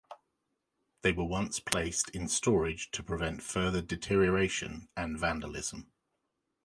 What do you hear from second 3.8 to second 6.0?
deterioration and vandalism.